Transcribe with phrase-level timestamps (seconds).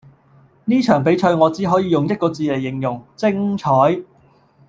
[0.65, 3.69] 呢場比賽我只可以用一個字黎形容,精采